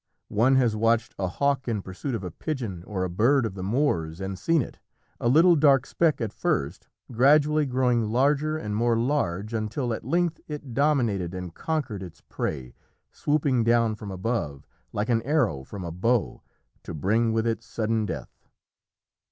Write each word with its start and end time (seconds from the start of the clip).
One 0.29 0.55
has 0.55 0.75
watched 0.75 1.13
a 1.19 1.27
hawk 1.27 1.67
in 1.67 1.83
pursuit 1.83 2.15
of 2.15 2.23
a 2.23 2.31
pigeon 2.31 2.83
or 2.87 3.03
a 3.03 3.07
bird 3.07 3.45
of 3.45 3.53
the 3.53 3.61
moors 3.61 4.19
and 4.19 4.35
seen 4.35 4.63
it, 4.63 4.79
a 5.19 5.27
little 5.29 5.55
dark 5.55 5.85
speck 5.85 6.19
at 6.19 6.33
first, 6.33 6.87
gradually 7.11 7.67
growing 7.67 8.05
larger 8.09 8.57
and 8.57 8.75
more 8.75 8.97
large 8.97 9.53
until 9.53 9.93
at 9.93 10.03
length 10.03 10.41
it 10.47 10.73
dominated 10.73 11.35
and 11.35 11.53
conquered 11.53 12.01
its 12.01 12.19
prey, 12.19 12.73
swooping 13.11 13.63
down 13.63 13.93
from 13.93 14.09
above, 14.09 14.65
like 14.91 15.09
an 15.09 15.21
arrow 15.21 15.63
from 15.63 15.83
a 15.83 15.91
bow, 15.91 16.41
to 16.81 16.95
bring 16.95 17.31
with 17.31 17.45
it 17.45 17.61
sudden 17.61 18.07
death. 18.07 18.49